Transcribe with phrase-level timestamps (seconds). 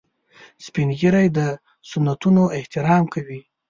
[0.65, 1.39] سپین ږیری د
[1.89, 3.39] سنتونو احترام کوي